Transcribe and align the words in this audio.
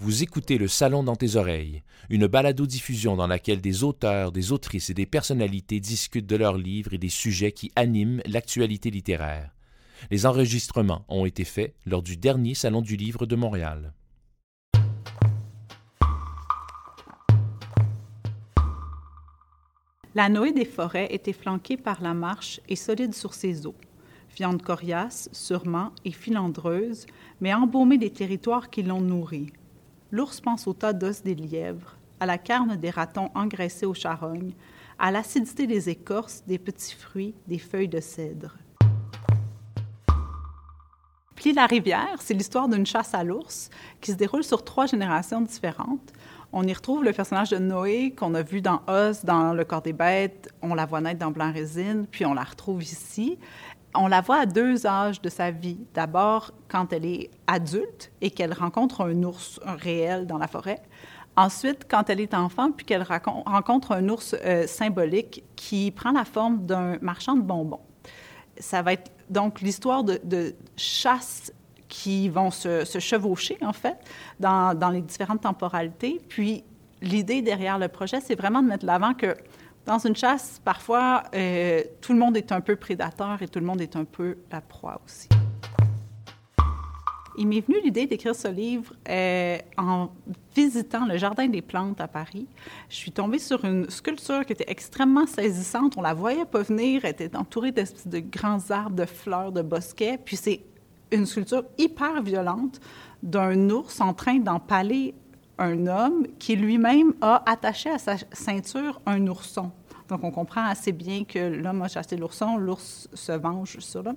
Vous 0.00 0.22
écoutez 0.22 0.58
Le 0.58 0.68
Salon 0.68 1.02
dans 1.02 1.16
tes 1.16 1.34
oreilles, 1.34 1.82
une 2.08 2.28
balado-diffusion 2.28 3.16
dans 3.16 3.26
laquelle 3.26 3.60
des 3.60 3.82
auteurs, 3.82 4.30
des 4.30 4.52
autrices 4.52 4.90
et 4.90 4.94
des 4.94 5.06
personnalités 5.06 5.80
discutent 5.80 6.28
de 6.28 6.36
leurs 6.36 6.56
livres 6.56 6.94
et 6.94 6.98
des 6.98 7.08
sujets 7.08 7.50
qui 7.50 7.72
animent 7.74 8.22
l'actualité 8.24 8.92
littéraire. 8.92 9.50
Les 10.12 10.24
enregistrements 10.24 11.04
ont 11.08 11.26
été 11.26 11.42
faits 11.42 11.74
lors 11.84 12.02
du 12.02 12.16
dernier 12.16 12.54
Salon 12.54 12.80
du 12.80 12.94
Livre 12.94 13.26
de 13.26 13.34
Montréal. 13.34 13.92
La 20.14 20.28
Noé 20.28 20.52
des 20.52 20.64
forêts 20.64 21.08
était 21.10 21.32
flanquée 21.32 21.76
par 21.76 22.00
la 22.02 22.14
marche 22.14 22.60
et 22.68 22.76
solide 22.76 23.14
sur 23.14 23.34
ses 23.34 23.66
eaux. 23.66 23.74
Viande 24.36 24.62
coriace, 24.62 25.28
sûrement, 25.32 25.90
et 26.04 26.12
filandreuse, 26.12 27.06
mais 27.40 27.52
embaumée 27.52 27.98
des 27.98 28.10
territoires 28.10 28.70
qui 28.70 28.84
l'ont 28.84 29.00
nourrie. 29.00 29.50
L'ours 30.10 30.40
pense 30.40 30.66
au 30.66 30.72
tas 30.72 30.94
d'os 30.94 31.22
des 31.22 31.34
lièvres, 31.34 31.98
à 32.18 32.24
la 32.24 32.38
carne 32.38 32.76
des 32.76 32.88
ratons 32.88 33.28
engraissés 33.34 33.84
aux 33.84 33.92
charognes, 33.92 34.54
à 34.98 35.10
l'acidité 35.10 35.66
des 35.66 35.90
écorces, 35.90 36.42
des 36.46 36.58
petits 36.58 36.94
fruits, 36.94 37.34
des 37.46 37.58
feuilles 37.58 37.88
de 37.88 38.00
cèdre. 38.00 38.56
Plie 41.36 41.52
la 41.52 41.66
rivière, 41.66 42.16
c'est 42.20 42.32
l'histoire 42.32 42.70
d'une 42.70 42.86
chasse 42.86 43.12
à 43.12 43.22
l'ours 43.22 43.68
qui 44.00 44.12
se 44.12 44.16
déroule 44.16 44.44
sur 44.44 44.64
trois 44.64 44.86
générations 44.86 45.42
différentes. 45.42 46.14
On 46.54 46.66
y 46.66 46.72
retrouve 46.72 47.04
le 47.04 47.12
personnage 47.12 47.50
de 47.50 47.58
Noé 47.58 48.14
qu'on 48.16 48.34
a 48.34 48.40
vu 48.40 48.62
dans 48.62 48.80
Oz, 48.88 49.24
dans 49.24 49.52
Le 49.52 49.64
corps 49.66 49.82
des 49.82 49.92
bêtes, 49.92 50.48
on 50.62 50.74
la 50.74 50.86
voit 50.86 51.02
naître 51.02 51.20
dans 51.20 51.30
Blanc 51.30 51.52
Résine, 51.52 52.06
puis 52.10 52.24
on 52.24 52.32
la 52.32 52.44
retrouve 52.44 52.82
ici 52.82 53.38
on 53.94 54.08
la 54.08 54.20
voit 54.20 54.38
à 54.38 54.46
deux 54.46 54.86
âges 54.86 55.20
de 55.20 55.28
sa 55.28 55.50
vie. 55.50 55.78
D'abord, 55.94 56.52
quand 56.68 56.92
elle 56.92 57.04
est 57.04 57.30
adulte 57.46 58.10
et 58.20 58.30
qu'elle 58.30 58.52
rencontre 58.52 59.02
un 59.02 59.22
ours 59.22 59.60
réel 59.64 60.26
dans 60.26 60.38
la 60.38 60.46
forêt. 60.46 60.82
Ensuite, 61.36 61.86
quand 61.88 62.10
elle 62.10 62.20
est 62.20 62.34
enfant, 62.34 62.72
puis 62.72 62.84
qu'elle 62.84 63.04
rencontre 63.04 63.92
un 63.92 64.08
ours 64.08 64.34
euh, 64.44 64.66
symbolique 64.66 65.44
qui 65.54 65.90
prend 65.90 66.10
la 66.10 66.24
forme 66.24 66.66
d'un 66.66 66.98
marchand 67.00 67.34
de 67.34 67.42
bonbons. 67.42 67.80
Ça 68.58 68.82
va 68.82 68.94
être 68.94 69.10
donc 69.30 69.60
l'histoire 69.60 70.02
de, 70.02 70.54
chasse 70.76 71.52
qui 71.88 72.28
vont 72.28 72.50
se, 72.50 72.84
chevaucher, 72.98 73.56
en 73.62 73.72
fait, 73.72 73.96
dans 74.40 74.90
les 74.92 75.00
différentes 75.00 75.42
temporalités. 75.42 76.20
Puis, 76.28 76.64
l'idée 77.00 77.42
derrière 77.42 77.78
le 77.78 77.88
projet, 77.88 78.20
c'est 78.20 78.34
vraiment 78.34 78.62
de 78.62 78.68
mettre 78.68 78.84
l'avant 78.84 79.14
que 79.14 79.36
dans 79.88 79.98
une 79.98 80.14
chasse, 80.14 80.60
parfois, 80.62 81.22
euh, 81.34 81.82
tout 82.02 82.12
le 82.12 82.18
monde 82.18 82.36
est 82.36 82.52
un 82.52 82.60
peu 82.60 82.76
prédateur 82.76 83.40
et 83.40 83.48
tout 83.48 83.58
le 83.58 83.64
monde 83.64 83.80
est 83.80 83.96
un 83.96 84.04
peu 84.04 84.36
la 84.52 84.60
proie 84.60 85.00
aussi. 85.02 85.28
Il 87.38 87.48
m'est 87.48 87.66
venu 87.66 87.78
l'idée 87.82 88.06
d'écrire 88.06 88.34
ce 88.34 88.48
livre 88.48 88.92
euh, 89.08 89.56
en 89.78 90.10
visitant 90.54 91.06
le 91.06 91.16
Jardin 91.16 91.46
des 91.46 91.62
plantes 91.62 92.02
à 92.02 92.08
Paris. 92.08 92.46
Je 92.90 92.96
suis 92.96 93.12
tombée 93.12 93.38
sur 93.38 93.64
une 93.64 93.88
sculpture 93.88 94.44
qui 94.44 94.52
était 94.52 94.70
extrêmement 94.70 95.26
saisissante. 95.26 95.94
On 95.96 96.02
la 96.02 96.12
voyait 96.12 96.44
pas 96.44 96.62
venir. 96.62 97.04
Elle 97.04 97.12
était 97.12 97.34
entourée 97.34 97.72
de 97.72 98.18
grands 98.18 98.70
arbres, 98.70 98.96
de 98.96 99.06
fleurs, 99.06 99.52
de 99.52 99.62
bosquets. 99.62 100.18
Puis 100.22 100.36
c'est 100.36 100.60
une 101.12 101.24
sculpture 101.24 101.64
hyper 101.78 102.20
violente 102.22 102.78
d'un 103.22 103.70
ours 103.70 104.02
en 104.02 104.12
train 104.12 104.38
d'empaler 104.38 105.14
un 105.58 105.86
homme 105.86 106.26
qui 106.38 106.56
lui-même 106.56 107.14
a 107.20 107.42
attaché 107.50 107.88
à 107.88 107.98
sa 107.98 108.16
ceinture 108.32 109.00
un 109.06 109.26
ourson. 109.26 109.72
Donc, 110.08 110.24
on 110.24 110.30
comprend 110.30 110.64
assez 110.64 110.92
bien 110.92 111.24
que 111.24 111.38
l'homme 111.38 111.82
a 111.82 111.88
chassé 111.88 112.16
l'ourson, 112.16 112.56
l'ours 112.56 113.08
se 113.12 113.32
venge 113.32 113.78
sur 113.80 114.02
l'homme. 114.02 114.16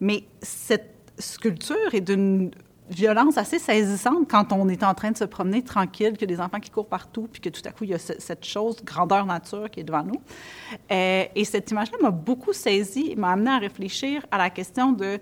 Mais 0.00 0.24
cette 0.40 0.94
sculpture 1.18 1.94
est 1.94 2.00
d'une 2.00 2.50
violence 2.90 3.38
assez 3.38 3.58
saisissante 3.58 4.28
quand 4.30 4.52
on 4.52 4.68
est 4.68 4.82
en 4.82 4.94
train 4.94 5.10
de 5.10 5.16
se 5.16 5.24
promener 5.24 5.62
tranquille, 5.62 6.16
que 6.16 6.24
des 6.24 6.40
enfants 6.40 6.60
qui 6.60 6.70
courent 6.70 6.88
partout, 6.88 7.28
puis 7.30 7.40
que 7.40 7.48
tout 7.48 7.62
à 7.64 7.70
coup, 7.70 7.84
il 7.84 7.90
y 7.90 7.94
a 7.94 7.98
cette 7.98 8.44
chose, 8.44 8.76
grandeur 8.84 9.24
nature, 9.26 9.70
qui 9.70 9.80
est 9.80 9.84
devant 9.84 10.02
nous. 10.02 10.20
Euh, 10.90 11.24
et 11.34 11.44
cette 11.44 11.70
image-là 11.70 11.98
m'a 12.00 12.10
beaucoup 12.10 12.52
saisi, 12.52 13.14
m'a 13.16 13.32
amené 13.32 13.50
à 13.50 13.58
réfléchir 13.58 14.26
à 14.30 14.38
la 14.38 14.50
question 14.50 14.92
de 14.92 15.18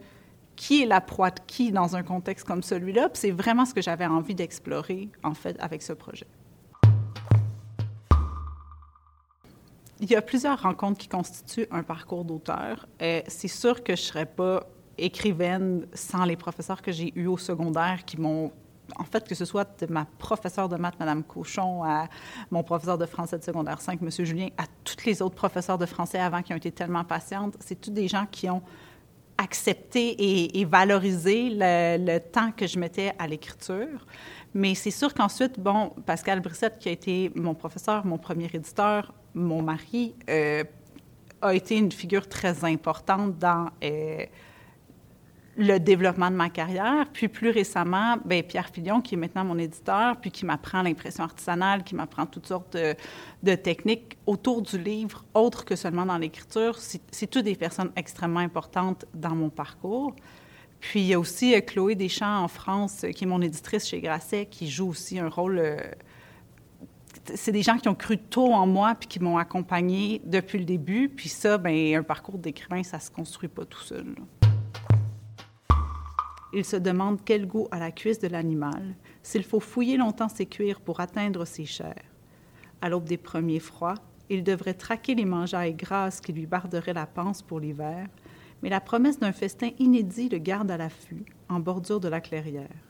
qui 0.56 0.82
est 0.82 0.86
la 0.86 1.00
proie 1.00 1.30
de 1.30 1.41
qui 1.47 1.72
dans 1.72 1.97
un 1.97 2.03
contexte 2.03 2.47
comme 2.47 2.62
celui-là. 2.62 3.09
c'est 3.14 3.30
vraiment 3.30 3.64
ce 3.64 3.72
que 3.72 3.80
j'avais 3.80 4.06
envie 4.06 4.34
d'explorer, 4.34 5.09
en 5.22 5.32
fait, 5.32 5.56
avec 5.59 5.80
ce 5.80 5.94
projet. 5.94 6.26
Il 10.00 10.10
y 10.10 10.16
a 10.16 10.22
plusieurs 10.22 10.62
rencontres 10.62 10.98
qui 10.98 11.08
constituent 11.08 11.66
un 11.70 11.82
parcours 11.82 12.24
d'auteur. 12.24 12.86
Euh, 13.02 13.20
c'est 13.28 13.48
sûr 13.48 13.82
que 13.84 13.94
je 13.96 14.00
ne 14.00 14.06
serais 14.06 14.26
pas 14.26 14.66
écrivaine 14.96 15.86
sans 15.92 16.24
les 16.24 16.36
professeurs 16.36 16.80
que 16.80 16.90
j'ai 16.90 17.12
eus 17.18 17.26
au 17.26 17.36
secondaire 17.36 18.04
qui 18.04 18.18
m'ont 18.18 18.52
en 18.98 19.04
fait, 19.04 19.28
que 19.28 19.34
ce 19.36 19.44
soit 19.44 19.84
de 19.84 19.92
ma 19.92 20.04
professeure 20.18 20.68
de 20.68 20.76
maths, 20.76 20.98
Mme 20.98 21.22
Cochon, 21.22 21.84
à 21.84 22.08
mon 22.50 22.64
professeur 22.64 22.98
de 22.98 23.06
français 23.06 23.38
de 23.38 23.44
secondaire 23.44 23.80
5, 23.80 24.00
M. 24.02 24.10
Julien, 24.10 24.48
à 24.58 24.64
toutes 24.82 25.04
les 25.04 25.22
autres 25.22 25.36
professeurs 25.36 25.78
de 25.78 25.86
français 25.86 26.18
avant 26.18 26.42
qui 26.42 26.52
ont 26.52 26.56
été 26.56 26.72
tellement 26.72 27.04
patientes, 27.04 27.56
c'est 27.60 27.80
tous 27.80 27.92
des 27.92 28.08
gens 28.08 28.26
qui 28.28 28.50
ont 28.50 28.62
accepté 29.38 30.58
et, 30.58 30.64
valorisé 30.66 31.50
le, 31.50 32.18
temps 32.18 32.52
que 32.52 32.66
je 32.66 32.78
mettais 32.78 33.14
à 33.18 33.26
l'écriture. 33.26 34.06
Mais 34.52 34.74
c'est 34.74 34.90
sûr 34.90 35.14
qu'ensuite, 35.14 35.58
bon, 35.58 35.90
Pascal 36.04 36.40
Brissette, 36.40 36.78
qui 36.78 36.88
a 36.88 36.92
été 36.92 37.32
mon 37.34 37.54
professeur, 37.54 38.04
mon 38.04 38.18
premier 38.18 38.50
éditeur, 38.52 39.14
mon 39.34 39.62
mari, 39.62 40.14
euh, 40.28 40.64
a 41.42 41.54
été 41.54 41.76
une 41.76 41.92
figure 41.92 42.28
très 42.28 42.64
importante 42.64 43.38
dans 43.38 43.70
euh, 43.82 44.24
le 45.56 45.78
développement 45.78 46.30
de 46.30 46.36
ma 46.36 46.50
carrière. 46.50 47.06
Puis 47.12 47.28
plus 47.28 47.50
récemment, 47.50 48.16
bien, 48.24 48.42
Pierre 48.42 48.68
Filion, 48.68 49.00
qui 49.00 49.14
est 49.14 49.18
maintenant 49.18 49.44
mon 49.44 49.58
éditeur, 49.58 50.16
puis 50.20 50.30
qui 50.30 50.44
m'apprend 50.44 50.82
l'impression 50.82 51.24
artisanale, 51.24 51.82
qui 51.82 51.94
m'apprend 51.94 52.26
toutes 52.26 52.46
sortes 52.46 52.76
de, 52.76 53.54
techniques 53.54 54.18
autour 54.26 54.62
du 54.62 54.78
livre, 54.78 55.24
autres 55.34 55.64
que 55.64 55.76
seulement 55.76 56.06
dans 56.06 56.18
l'écriture. 56.18 56.78
C'est 56.78 57.26
toutes 57.26 57.44
des 57.44 57.56
personnes 57.56 57.91
extrêmement 57.97 58.41
importantes 58.41 59.06
dans 59.14 59.34
mon 59.34 59.50
parcours. 59.50 60.14
Puis 60.80 61.00
il 61.00 61.06
y 61.06 61.14
a 61.14 61.20
aussi 61.20 61.54
euh, 61.54 61.60
Chloé 61.60 61.94
Deschamps 61.94 62.42
en 62.42 62.48
France, 62.48 63.04
qui 63.14 63.24
est 63.24 63.26
mon 63.26 63.42
éditrice 63.42 63.86
chez 63.86 64.00
Grasset, 64.00 64.47
qui 64.47 64.70
joue 64.70 64.88
aussi 64.88 65.18
un 65.18 65.28
rôle 65.28 65.62
c'est 67.34 67.53
des 67.53 67.62
gens 67.62 67.76
qui 67.78 67.88
ont 67.88 67.94
cru 67.94 68.19
tôt 68.19 68.53
en 68.53 68.66
moi 68.66 68.94
puis 68.94 69.08
qui 69.08 69.20
m'ont 69.20 69.38
accompagné 69.38 70.20
depuis 70.25 70.58
le 70.58 70.64
début. 70.64 71.08
Puis 71.08 71.28
ça, 71.28 71.58
ben 71.58 71.97
un 71.97 72.03
parcours 72.03 72.38
d'écrivain, 72.38 72.82
ça 72.82 72.98
se 72.98 73.10
construit 73.10 73.48
pas 73.48 73.64
tout 73.64 73.81
seul. 73.81 74.14
Il 76.53 76.64
se 76.64 76.76
demande 76.76 77.20
quel 77.25 77.47
goût 77.47 77.69
a 77.70 77.78
la 77.78 77.92
cuisse 77.92 78.19
de 78.19 78.26
l'animal, 78.26 78.97
s'il 79.22 79.44
faut 79.44 79.60
fouiller 79.60 79.97
longtemps 79.97 80.28
ses 80.28 80.47
cuirs 80.47 80.80
pour 80.80 80.98
atteindre 80.98 81.44
ses 81.44 81.64
chairs. 81.64 82.03
À 82.82 82.88
l'aube 82.88 83.04
des 83.04 83.19
premiers 83.19 83.60
froids, 83.60 83.94
il 84.28 84.42
devrait 84.42 84.75
traquer 84.75 85.14
les 85.14 85.25
mangeailles 85.25 85.75
grasses 85.75 86.20
qui 86.20 86.32
lui 86.32 86.47
barderaient 86.47 86.92
la 86.92 87.06
panse 87.06 87.42
pour 87.42 87.60
l'hiver, 87.60 88.09
mais 88.62 88.69
la 88.69 88.80
promesse 88.80 89.20
d'un 89.20 89.32
festin 89.32 89.70
inédit 89.78 90.28
le 90.28 90.38
garde 90.38 90.70
à 90.70 90.76
l'affût, 90.76 91.25
en 91.48 91.60
bordure 91.60 92.00
de 92.00 92.09
la 92.09 92.20
clairière. 92.20 92.89